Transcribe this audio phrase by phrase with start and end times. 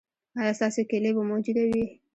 [0.39, 1.83] ایا ستاسو کیلي به موجوده وي؟